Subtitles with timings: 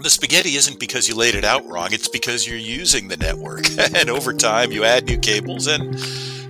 [0.00, 3.64] The spaghetti isn't because you laid it out wrong, it's because you're using the network.
[3.94, 5.94] and over time, you add new cables, and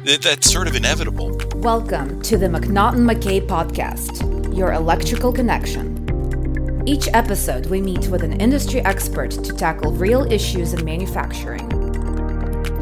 [0.05, 1.39] that's sort of inevitable.
[1.57, 6.83] Welcome to the McNaughton McKay podcast, your electrical connection.
[6.87, 11.69] Each episode, we meet with an industry expert to tackle real issues in manufacturing.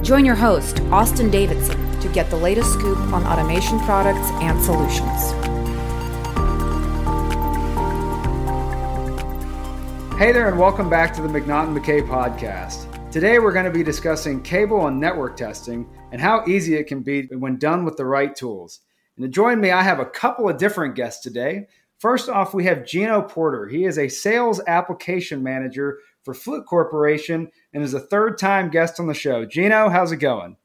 [0.04, 5.51] Join your host, Auston Davidson, to get the latest scoop on automation products and solutions.
[10.22, 13.10] Hey there, and welcome back to the McNaughton McKay podcast.
[13.10, 17.02] Today, we're going to be discussing cable and network testing and how easy it can
[17.02, 18.82] be when done with the right tools.
[19.16, 21.66] And to join me, I have a couple of different guests today.
[21.98, 23.66] First off, we have Geno Porter.
[23.66, 29.00] He is a sales application manager for Fluke Corporation and is a third time guest
[29.00, 29.44] on the show.
[29.44, 30.56] Geno, how's it going?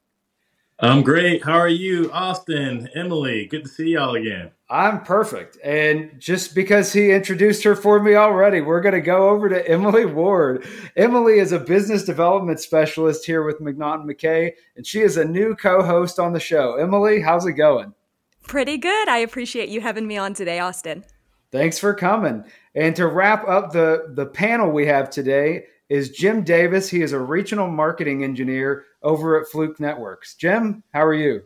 [0.79, 1.43] I'm great.
[1.43, 3.47] How are you, Auston, Emily?
[3.47, 4.51] Good to see y'all again.
[4.69, 5.57] I'm perfect.
[5.63, 9.67] And just because he introduced her for me already, we're going to go over to
[9.67, 10.67] Emily Ward.
[10.95, 15.55] Emily is a business development specialist here with McNaughton McKay, and she is a new
[15.55, 16.75] co host on the show.
[16.75, 17.95] Emily, how's it going?
[18.43, 19.09] Pretty good.
[19.09, 21.03] I appreciate you having me on today, Auston.
[21.51, 22.43] Thanks for coming.
[22.75, 26.89] And to wrap up the, the panel we have today is Jim Davis.
[26.89, 30.35] He is a regional marketing engineer over at Fluke Networks.
[30.35, 31.43] Jim, how are you?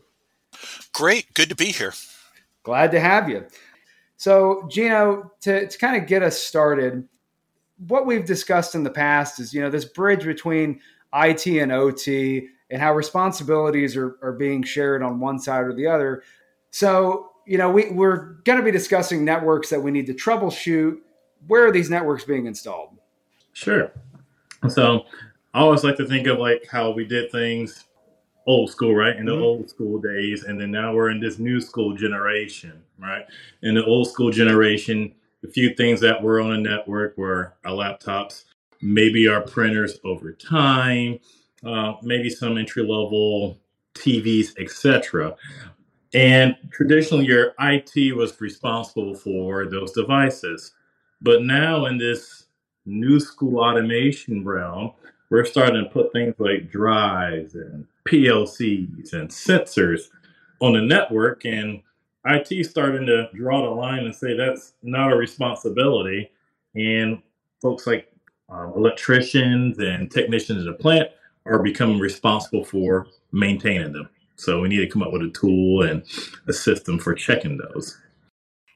[0.94, 1.33] Great.
[1.33, 1.94] Good to be here.
[2.64, 3.45] Glad to have you.
[4.17, 7.08] So, Geno, to, to kind of get us started,
[7.88, 10.80] what we've discussed in the past is, you know, this bridge between
[11.14, 15.88] IT and OT and how responsibilities are, are being shared on one side or the
[15.88, 16.23] other.
[16.70, 20.98] So, you know, we, we're going to be discussing networks that we need to troubleshoot.
[21.48, 22.95] Where are these networks being installed?
[23.53, 23.92] Sure.
[24.70, 25.06] So
[25.54, 27.86] I always like to think of like how we did things
[28.48, 29.16] old school, right?
[29.16, 29.44] In the mm-hmm.
[29.44, 33.26] old school days, and then now we're in this new school generation, right?
[33.62, 37.72] In the old school generation, a few things that were on a network were our
[37.72, 38.45] laptops,
[38.82, 41.20] maybe our printers over time,
[41.66, 43.59] uh, maybe some entry level
[43.95, 45.36] TVs, etc.
[46.14, 50.73] And traditionally, your IT was responsible for those devices.
[51.22, 52.41] But now, in this
[52.86, 54.92] new school automation realm,
[55.30, 60.09] we're starting to put things like drives and PLCs and sensors
[60.59, 61.81] on the network, and
[62.25, 66.30] IT starting to draw the line and say that's not a responsibility.
[66.75, 67.21] And
[67.61, 68.11] folks like
[68.49, 71.09] um, electricians and technicians in the plant
[71.45, 74.09] are becoming responsible for maintaining them.
[74.36, 76.03] So we need to come up with a tool and
[76.48, 77.98] a system for checking those.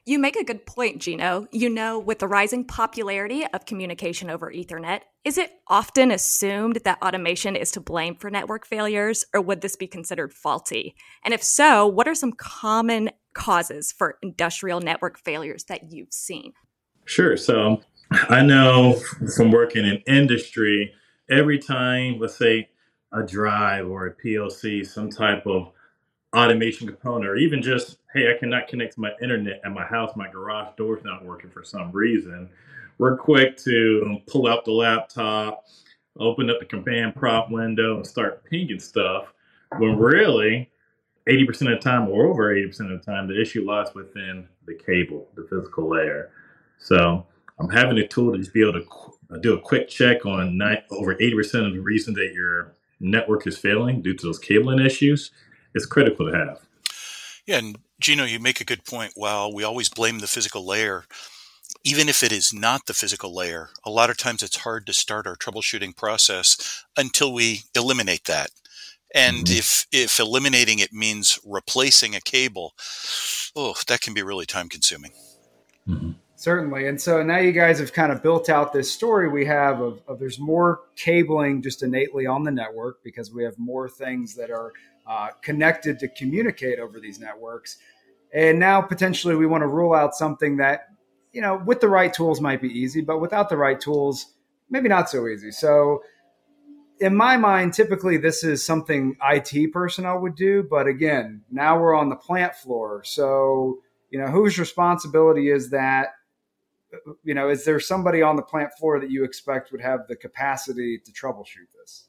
[0.08, 1.48] You make a good point, Geno.
[1.50, 7.02] You know, with the rising popularity of communication over Ethernet, is it often assumed that
[7.02, 10.94] automation is to blame for network failures, or would this be considered faulty?
[11.24, 16.52] And if so, what are some common causes for industrial network failures that you've seen?
[17.04, 17.36] Sure.
[17.36, 19.00] So I know
[19.34, 20.94] from working in industry,
[21.28, 22.68] every time, let's say,
[23.12, 25.72] a drive or a PLC, some type of
[26.36, 30.16] automation component, or even just, hey, I cannot connect to my internet at my house,
[30.16, 32.48] my garage door's not working for some reason.
[32.96, 35.66] We're quick to pull out the laptop,
[36.18, 39.34] open up the command prompt window, and start pinging stuff.
[39.76, 40.70] When really,
[41.28, 44.74] 80% of the time, or over 80% of the time, the issue lies within the
[44.74, 46.30] cable, the physical layer.
[46.78, 47.26] So
[47.58, 48.86] I'm having a tool to just be able to
[49.30, 50.58] uh, do a quick check on
[50.90, 55.32] over 80% of the reason that your network is failing due to those cabling issues
[55.74, 56.60] is critical to have.
[57.46, 59.12] Yeah, and Geno, you make a good point.
[59.14, 61.04] While we always blame the physical layer,
[61.84, 64.92] even if it is not the physical layer, a lot of times it's hard to
[64.92, 68.50] start our troubleshooting process until we eliminate that.
[69.14, 69.58] And mm-hmm.
[69.58, 72.74] if if eliminating it means replacing a cable,
[73.54, 75.12] oh, that can be really time consuming.
[75.88, 76.12] Mm-hmm.
[76.34, 76.86] Certainly.
[76.86, 80.02] And so now you guys have kind of built out this story we have of,
[80.06, 84.50] of, there's more cabling just innately on the network because we have more things that
[84.50, 84.72] are
[85.06, 87.78] uh, connected to communicate over these networks.
[88.32, 90.88] And now potentially we want to rule out something that,
[91.32, 94.34] you know, with the right tools might be easy, but without the right tools,
[94.68, 95.50] maybe not so easy.
[95.50, 96.02] So
[97.00, 100.62] in my mind, typically this is something IT personnel would do.
[100.68, 103.02] But again, now we're on the plant floor.
[103.04, 103.78] So,
[104.10, 106.08] you know, whose responsibility is that?
[107.22, 110.16] you know, is there somebody on the plant floor that you expect would have the
[110.16, 112.05] capacity to troubleshoot this?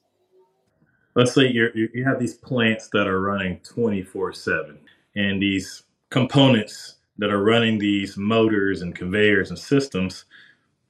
[1.17, 4.77] Let's say you you have these plants that are running 24 7
[5.15, 5.81] and these
[6.11, 10.25] components that are running these motors and conveyors and systems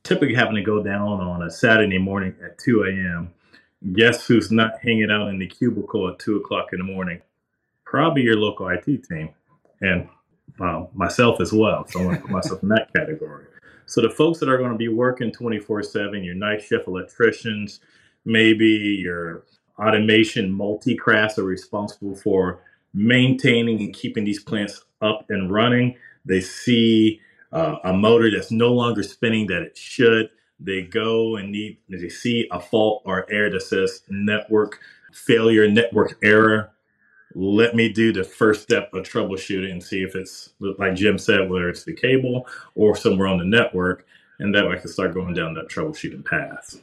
[0.04, 3.34] typically having to go down on a Saturday morning at 2 a.m.
[3.94, 7.22] Guess who's not hanging out in the cubicle at 2 o'clock in the morning?
[7.86, 9.30] Probably your local IT team
[9.80, 10.10] and
[10.60, 11.88] um, myself as well.
[11.88, 13.46] So I want to put myself in that category.
[13.86, 17.80] So the folks that are going to be working 24 7, your night shift electricians,
[18.26, 19.46] maybe your
[19.80, 22.62] automation multi-crafts are responsible for
[22.94, 25.96] maintaining and keeping these plants up and running.
[26.26, 27.22] They see
[27.52, 30.30] uh, a motor that's no longer spinning that it should.
[30.60, 34.80] They go and need, they see a fault or error that says network
[35.14, 36.72] failure, network error.
[37.36, 41.50] Let me do the first step of troubleshooting and see if it's, like Jim said,
[41.50, 44.06] whether it's the cable or somewhere on the network.
[44.40, 46.82] And that way I can start going down that troubleshooting path.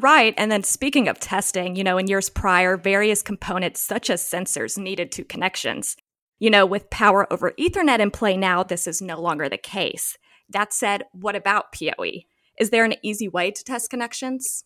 [0.00, 0.32] Right.
[0.38, 4.78] And then speaking of testing, you know, in years prior, various components such as sensors
[4.78, 5.94] needed to connections.
[6.38, 10.16] You know, with power over Ethernet in play now, this is no longer the case.
[10.48, 12.22] That said, what about PoE?
[12.58, 14.64] Is there an easy way to test connections?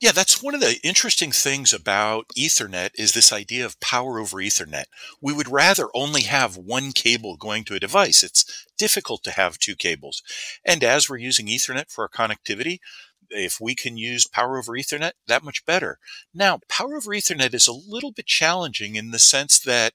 [0.00, 4.38] Yeah, that's one of the interesting things about Ethernet is this idea of power over
[4.38, 4.86] Ethernet.
[5.20, 8.22] We would rather only have one cable going to a device.
[8.22, 10.22] It's difficult to have two cables.
[10.64, 12.78] And as we're using Ethernet for our connectivity,
[13.32, 15.98] if we can use power over Ethernet, that much better.
[16.34, 19.94] Now, power over Ethernet is a little bit challenging in the sense that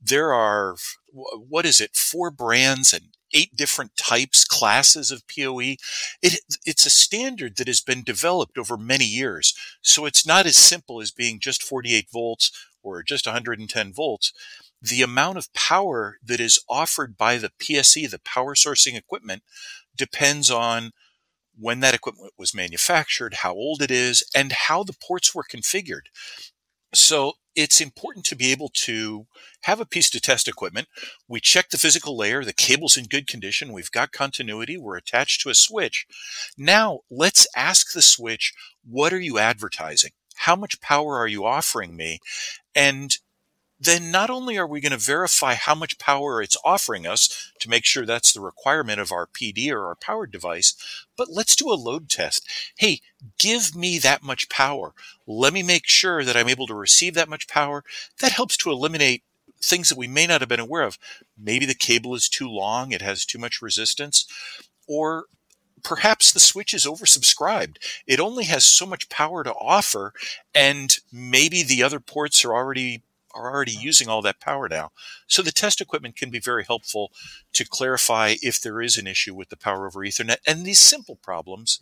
[0.00, 0.76] there are,
[1.12, 5.76] what is it, four brands and eight different types, classes of PoE.
[6.22, 9.54] It, it's a standard that has been developed over many years.
[9.82, 12.50] So it's not as simple as being just 48 volts
[12.82, 14.32] or just 110 volts.
[14.82, 19.42] The amount of power that is offered by the PSE, the power sourcing equipment,
[19.96, 20.92] depends on
[21.60, 26.06] when that equipment was manufactured, how old it is, and how the ports were configured.
[26.94, 29.26] So it's important to be able to
[29.62, 30.88] have a piece to test equipment.
[31.28, 35.42] We check the physical layer, the cable's in good condition, we've got continuity, we're attached
[35.42, 36.06] to a switch.
[36.56, 38.54] Now let's ask the switch,
[38.88, 40.12] what are you advertising?
[40.36, 42.20] How much power are you offering me?
[42.74, 43.16] And
[43.80, 47.70] then not only are we going to verify how much power it's offering us to
[47.70, 50.74] make sure that's the requirement of our PD or our powered device,
[51.16, 52.46] but let's do a load test.
[52.76, 53.00] Hey,
[53.38, 54.92] give me that much power.
[55.26, 57.82] Let me make sure that I'm able to receive that much power.
[58.20, 59.22] That helps to eliminate
[59.62, 60.98] things that we may not have been aware of.
[61.38, 64.26] Maybe the cable is too long, it has too much resistance,
[64.86, 65.24] or
[65.82, 67.76] perhaps the switch is oversubscribed.
[68.06, 70.12] It only has so much power to offer,
[70.54, 73.02] and maybe the other ports are already
[73.34, 74.90] are already using all that power now.
[75.26, 77.12] So the test equipment can be very helpful
[77.52, 80.38] to clarify if there is an issue with the power over Ethernet.
[80.46, 81.80] And these simple problems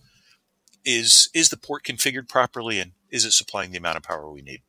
[0.84, 4.42] is is the port configured properly and is it supplying the amount of power we
[4.42, 4.62] need?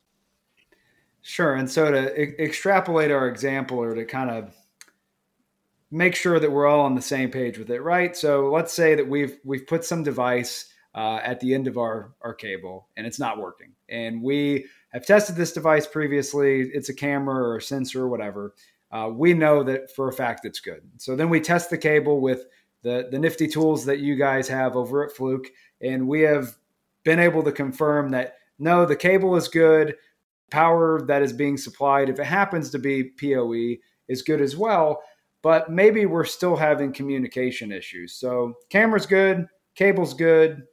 [1.21, 1.55] Sure.
[1.55, 4.53] And so to e- extrapolate our example or to kind of
[5.91, 8.15] make sure that we're all on the same page with it, right?
[8.15, 12.13] So let's say that we've we've put some device uh, at the end of our
[12.21, 16.69] our cable and it's not working, and we have tested this device previously.
[16.73, 18.55] It's a camera or a sensor or whatever.
[18.91, 20.81] Uh, we know that for a fact it's good.
[20.97, 22.45] So then we test the cable with
[22.81, 25.47] the, the nifty tools that you guys have over at Fluke.
[25.81, 26.57] And we have
[27.03, 29.95] been able to confirm that no, the cable is good.
[30.51, 33.75] Power that is being supplied, if it happens to be PoE,
[34.07, 35.01] is good as well.
[35.41, 38.13] But maybe we're still having communication issues.
[38.13, 40.63] So camera's good, cable's good.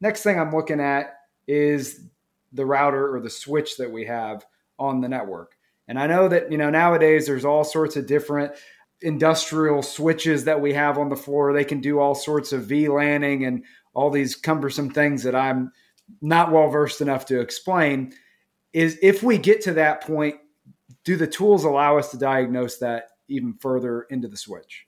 [0.00, 1.14] Next thing I'm looking at
[1.46, 2.06] is
[2.52, 4.44] the router or the switch that we have
[4.78, 5.52] on the network.
[5.88, 8.52] And I know that, you know, nowadays there's all sorts of different
[9.00, 11.52] industrial switches that we have on the floor.
[11.52, 13.64] They can do all sorts of VLANing and
[13.94, 15.72] all these cumbersome things that I'm
[16.20, 18.12] not well versed enough to explain.
[18.72, 20.36] Is if we get to that point,
[21.04, 24.87] do the tools allow us to diagnose that even further into the switch?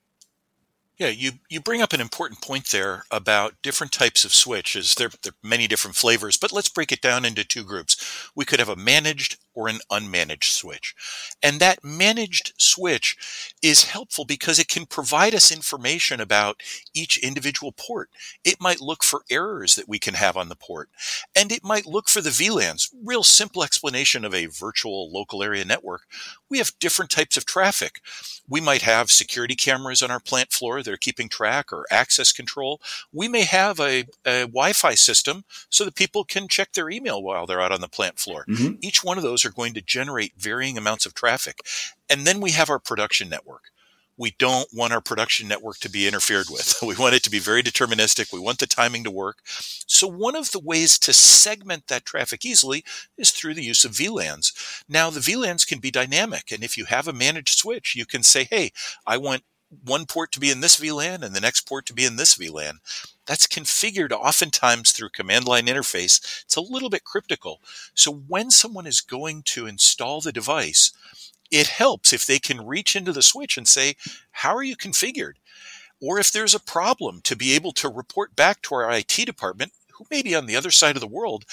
[1.01, 4.95] Yeah, you, you bring up an important point there about different types of switches.
[4.97, 8.29] There, there are many different flavors, but let's break it down into two groups.
[8.37, 10.95] We could have a managed or an unmanaged switch.
[11.43, 16.63] And that managed switch is helpful because it can provide us information about
[16.95, 18.11] each individual port.
[18.45, 20.89] It might look for errors that we can have on the port,
[21.35, 22.89] and it might look for the VLANs.
[23.05, 26.03] Real simple explanation of a virtual local area network.
[26.49, 28.01] We have different types of traffic.
[28.49, 32.33] We might have security cameras on our plant floor that are keeping track or access
[32.33, 32.81] control.
[33.13, 37.47] We may have a, a Wi-Fi system so that people can check their email while
[37.47, 38.45] they're out on the plant floor.
[38.49, 38.77] Mm-hmm.
[38.81, 41.61] Each one of those are going to generate varying amounts of traffic.
[42.09, 43.71] And then we have our production network
[44.21, 46.77] we don't want our production network to be interfered with.
[46.91, 48.33] We want it to be very deterministic.
[48.33, 49.39] We want the timing to work.
[49.45, 52.85] So one of the ways to segment that traffic easily
[53.17, 54.83] is through the use of VLANs.
[54.89, 56.51] Now the VLANs can be dynamic.
[56.53, 58.73] And if you have a managed switch, you can say, Hey,
[59.07, 59.45] I want
[59.85, 62.37] one port to be in this VLAN and the next port to be in this
[62.37, 62.79] VLAN.
[63.27, 66.43] That's configured oftentimes through command line interface.
[66.45, 67.61] It's a little bit cryptical.
[67.95, 70.93] So when someone is going to install the device,
[71.51, 73.95] it helps if they can reach into the switch and say,
[74.31, 75.35] how are you configured?
[76.01, 79.73] or if there's a problem to be able to report back to our IT department
[79.93, 81.45] who may be on the other side of the world,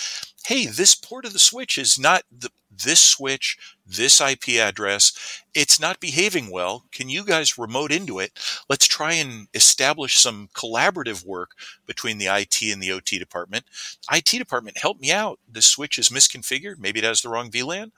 [0.46, 2.50] hey, this port of the switch is not the,
[2.84, 6.86] this switch, this IP address, it's not behaving well.
[6.92, 8.32] Can you guys remote into it?
[8.70, 11.52] Let's try and establish some collaborative work
[11.86, 13.66] between the IT and the OT department.
[14.12, 15.40] IT department, help me out.
[15.48, 16.80] This switch is misconfigured.
[16.80, 17.92] Maybe it has the wrong VLAN.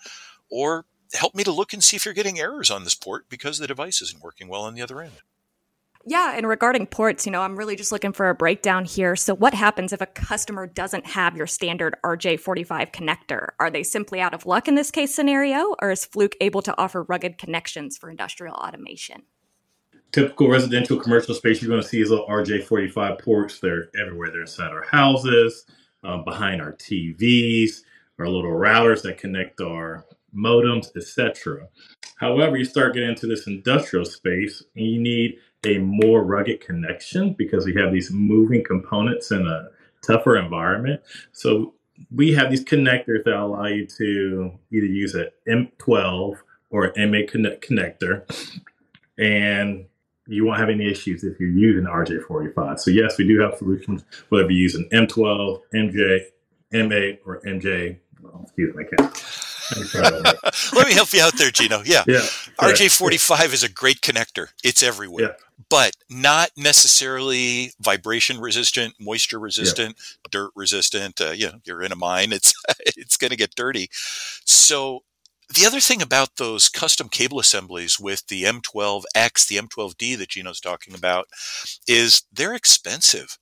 [0.49, 3.57] Or help me to look and see if you're getting errors on this port because
[3.57, 5.21] the device isn't working well on the other end.
[6.09, 9.15] Yeah, and regarding ports, you know, I'm really just looking for a breakdown here.
[9.15, 13.49] So, what happens if a customer doesn't have your standard RJ45 connector?
[13.59, 16.75] Are they simply out of luck in this case scenario, or is Fluke able to
[16.79, 19.21] offer rugged connections for industrial automation?
[20.11, 23.59] Typical residential commercial space, you're going to see little RJ45 ports.
[23.59, 24.31] They're everywhere.
[24.31, 25.67] They're inside our houses,
[26.03, 27.83] um, behind our TVs,
[28.17, 31.67] our little routers that connect our modems, etc.
[32.17, 37.33] However, you start getting into this industrial space, and you need a more rugged connection
[37.33, 39.69] because we have these moving components in a
[40.01, 41.01] tougher environment.
[41.31, 41.73] So
[42.11, 46.37] we have these connectors that allow you to either use an M12
[46.69, 48.23] or an M8 connect- connector,
[49.17, 49.85] and
[50.27, 52.79] you won't have any issues if you're using RJ45.
[52.79, 56.21] So yes, we do have solutions whether you use an M12, MJ,
[56.71, 57.97] MA, or MJ.
[58.21, 59.38] Well, excuse can't.
[60.73, 61.81] Let me help you out there, Geno.
[61.85, 62.03] Yeah.
[62.07, 62.25] yeah
[62.59, 64.47] RJ45 is a great connector.
[64.63, 65.23] It's everywhere.
[65.23, 65.33] Yeah.
[65.69, 70.27] But not necessarily vibration resistant, moisture resistant, yeah.
[70.31, 71.21] dirt resistant.
[71.21, 72.53] Uh, you know, you're in a mine; it's
[72.85, 73.89] it's going to get dirty.
[74.45, 75.03] So
[75.53, 80.59] the other thing about those custom cable assemblies with the M12X, the M12D that Geno's
[80.59, 81.27] talking about,
[81.87, 83.37] is they're expensive.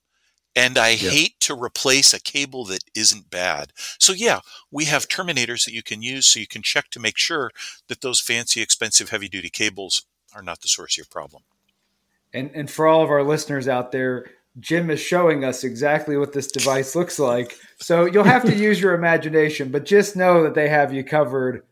[0.57, 1.11] And I yeah.
[1.11, 3.73] hate to replace a cable that isn't bad.
[3.99, 4.39] So yeah,
[4.71, 7.51] we have terminators that you can use so you can check to make sure
[7.89, 11.43] that those fancy, expensive, heavy duty cables are not the source of your problem.
[12.33, 14.25] And, and for all of our listeners out there,
[14.59, 17.55] Jim is showing us exactly what this device looks like.
[17.79, 21.63] So you'll have to use your imagination, but just know that they have you covered.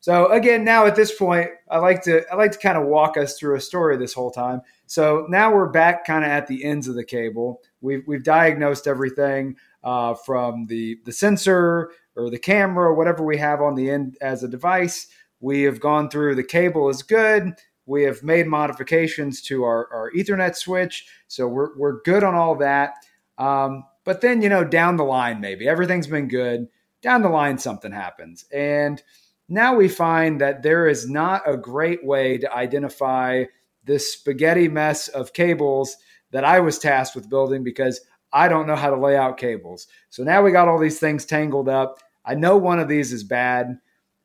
[0.00, 3.16] So again, now at this point, I like to I like to kind of walk
[3.16, 4.60] us through a story this whole time.
[4.86, 7.60] So now we're back kind of at the ends of the cable.
[7.86, 13.62] We've, we've diagnosed everything uh, from the, the sensor or the camera, whatever we have
[13.62, 15.06] on the end as a device.
[15.40, 17.54] We have gone through the cable is good.
[17.86, 21.06] We have made modifications to our, our Ethernet switch.
[21.28, 22.94] So we're, we're good on all that.
[23.38, 26.66] Um, but then, you know, down the line, maybe everything's been good.
[27.02, 28.46] Down the line, something happens.
[28.52, 29.00] And
[29.48, 33.44] now we find that there is not a great way to identify
[33.84, 35.96] this spaghetti mess of cables
[36.30, 38.00] that I was tasked with building because
[38.32, 39.86] I don't know how to lay out cables.
[40.10, 42.00] So now we got all these things tangled up.
[42.24, 43.78] I know one of these is bad.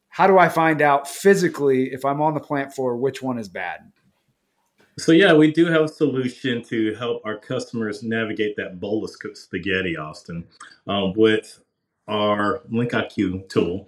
[0.10, 3.48] How do I find out physically if I'm on the plant floor which one is
[3.48, 3.92] bad?
[4.98, 9.12] So yeah, we do have a solution to help our customers navigate that bowl of
[9.38, 10.44] spaghetti, Auston,
[10.86, 11.64] um, with
[12.08, 13.88] our Link IQ tool.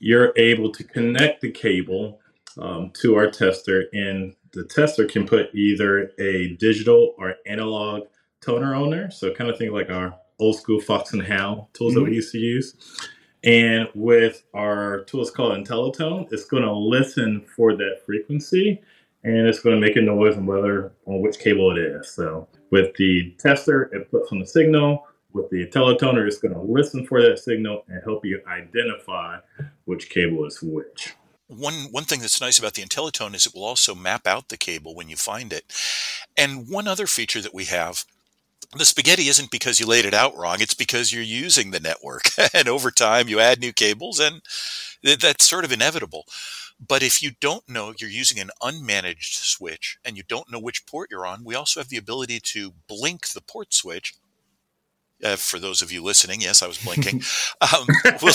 [0.00, 2.20] You're able to connect the cable
[2.58, 8.04] um, to our tester, and the tester can put either a digital or analog
[8.40, 9.10] toner on there.
[9.10, 12.00] So kind of think like our old school Fox and Hound tools mm-hmm.
[12.00, 12.14] that we mm-hmm.
[12.14, 12.74] used to use.
[13.44, 18.80] And with our tools called IntelliTone, it's going to listen for that frequency
[19.22, 22.10] and it's going to make a noise on whether on which cable it is.
[22.10, 25.06] So with the tester, it puts on the signal.
[25.32, 29.38] With the IntelliToner, it's going to listen for that signal and help you identify
[29.84, 31.14] which cable is which
[31.56, 34.56] one one thing that's nice about the IntelliTone is it will also map out the
[34.56, 35.64] cable when you find it.
[36.36, 38.04] And one other feature that we have
[38.76, 42.22] the spaghetti isn't because you laid it out wrong it's because you're using the network
[42.54, 44.40] and over time you add new cables and
[45.02, 46.24] that's sort of inevitable
[46.86, 50.86] but if you don't know you're using an unmanaged switch and you don't know which
[50.86, 54.14] port you're on we also have the ability to blink the port switch
[55.24, 57.22] uh, for those of you listening, yes, I was blinking.
[57.60, 57.86] Um,
[58.20, 58.34] we'll,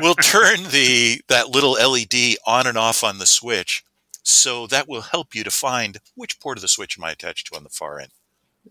[0.00, 3.84] we'll turn the that little LED on and off on the switch,
[4.22, 7.48] so that will help you to find which port of the switch am I attached
[7.48, 8.10] to on the far end.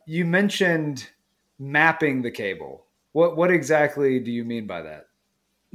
[0.08, 1.08] You mentioned
[1.60, 2.86] mapping the cable.
[3.12, 5.08] What what exactly do you mean by that?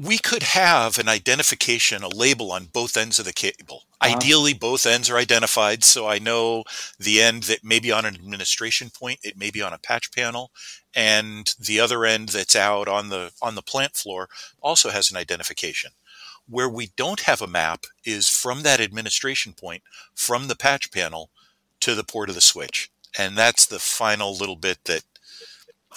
[0.00, 3.82] We could have an identification, a label on both ends of the cable.
[4.00, 4.14] Uh-huh.
[4.14, 6.62] Ideally, both ends are identified, so I know
[7.00, 10.12] the end that may be on an administration point, it may be on a patch
[10.12, 10.52] panel,
[10.94, 14.28] and the other end that's out on the on the plant floor
[14.62, 15.90] also has an identification.
[16.48, 19.82] Where we don't have a map is from that administration point,
[20.14, 21.30] from the patch panel
[21.80, 25.02] to the port of the switch, and that's the final little bit that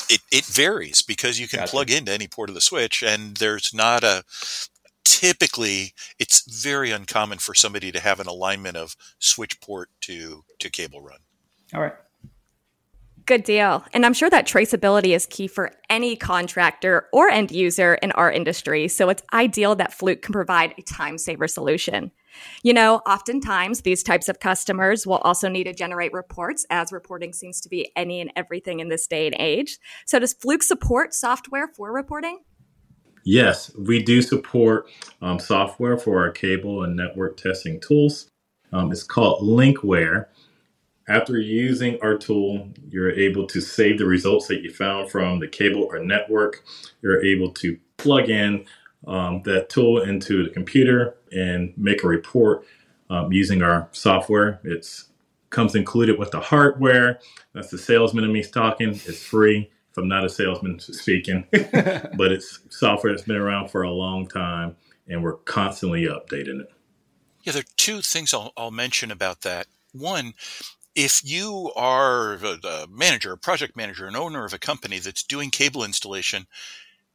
[0.09, 1.71] it, it varies because you can gotcha.
[1.71, 4.23] plug into any port of the switch and there's not a
[5.03, 10.69] typically it's very uncommon for somebody to have an alignment of switch port to to
[10.69, 11.19] cable run
[11.73, 11.93] all right
[13.25, 13.83] Good deal.
[13.93, 18.31] And I'm sure that traceability is key for any contractor or end user in our
[18.31, 18.87] industry.
[18.87, 22.11] So it's ideal that Fluke can provide a time saver solution.
[22.63, 27.33] You know, oftentimes these types of customers will also need to generate reports, as reporting
[27.33, 29.77] seems to be any and everything in this day and age.
[30.05, 32.39] So, does Fluke support software for reporting?
[33.23, 34.89] Yes, we do support
[35.21, 38.27] um, software for our cable and network testing tools.
[38.73, 40.27] Um, it's called Linkware.
[41.07, 45.47] After using our tool, you're able to save the results that you found from the
[45.47, 46.63] cable or network.
[47.01, 48.65] You're able to plug in
[49.07, 52.65] um, that tool into the computer and make a report
[53.09, 54.59] um, using our software.
[54.63, 54.87] It
[55.49, 57.19] comes included with the hardware.
[57.53, 58.89] That's the salesman in me talking.
[58.89, 59.69] It's free.
[59.91, 64.25] If I'm not a salesman speaking, but it's software that's been around for a long
[64.25, 64.77] time,
[65.09, 66.71] and we're constantly updating it.
[67.43, 69.67] Yeah, there are two things I'll, I'll mention about that.
[69.91, 70.33] One,
[70.95, 75.49] if you are a, manager, a project manager, an owner of a company that's doing
[75.49, 76.47] cable installation,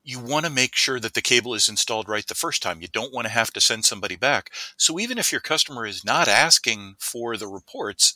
[0.06, 2.80] you want to make sure that the cable is installed right the first time.
[2.80, 4.50] You don't want to have to send somebody back.
[4.76, 8.14] So even if your customer is not asking for the reports,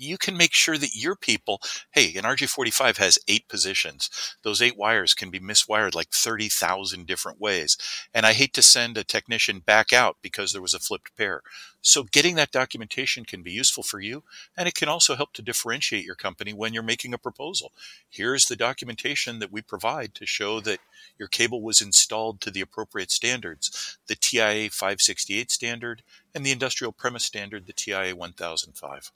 [0.00, 1.60] you can make sure that your people,
[1.92, 4.36] hey, an RJ45 has eight positions.
[4.42, 7.76] Those eight wires can be miswired like 30,000 different ways.
[8.14, 11.42] And I hate to send a technician back out because there was a flipped pair.
[11.82, 14.22] So getting that documentation can be useful for you.
[14.56, 17.72] And it can also help to differentiate your company when you're making a proposal.
[18.08, 20.80] Here's the documentation that we provide to show that
[21.18, 26.02] your cable was installed to the appropriate standards, the TIA 568 standard
[26.34, 29.12] and the industrial premise standard, the TIA 1005.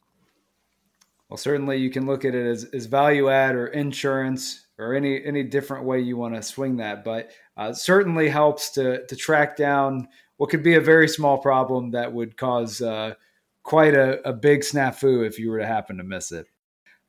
[1.29, 5.25] Well, certainly you can look at it as, as value add or insurance or any
[5.25, 9.57] any different way you want to swing that, but uh, certainly helps to to track
[9.57, 13.15] down what could be a very small problem that would cause uh,
[13.63, 16.47] quite a, a, big snafu if you were to happen to miss it.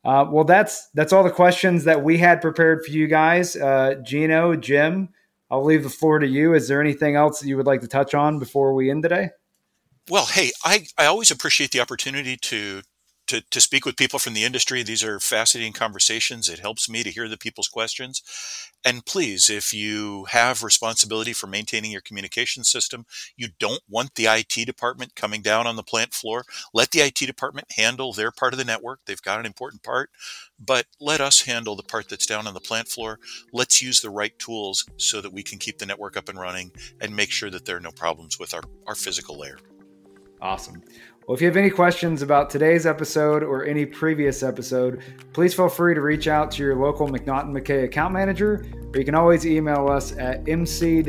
[0.03, 3.55] Uh, well, that's that's all the questions that we had prepared for you guys.
[3.55, 5.09] Uh, Geno, Jim,
[5.49, 6.53] I'll leave the floor to you.
[6.53, 9.31] Is there anything else that you would like to touch on before we end today?
[10.09, 12.83] Well, hey, I, I always appreciate the opportunity to
[13.27, 14.83] to, to speak with people from the industry.
[14.83, 16.49] These are fascinating conversations.
[16.49, 18.21] It helps me to hear the people's questions.
[18.83, 24.27] And please, if you have responsibility for maintaining your communication system, you don't want the
[24.27, 26.43] IT department coming down on the plant floor.
[26.73, 28.99] Let the IT department handle their part of the network.
[29.05, 30.11] They've got an important part,
[30.59, 33.19] but let us handle the part that's down on the plant floor.
[33.51, 36.71] Let's use the right tools so that we can keep the network up and running
[37.01, 39.57] and make sure that there are no problems with our, our physical layer.
[40.41, 40.83] Awesome.
[41.27, 45.01] Well, if you have any questions about today's episode or any previous episode,
[45.33, 49.05] please feel free to reach out to your local McNaughton McKay account manager, or you
[49.05, 50.99] can always email us at mc-mc.com,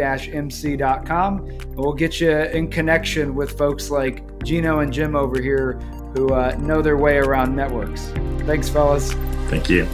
[1.51, 5.75] and we'll get you in connection with folks like Geno and Jim over here
[6.15, 8.07] who uh, know their way around networks.
[8.47, 9.13] Thanks, fellas.
[9.51, 9.87] Thank you.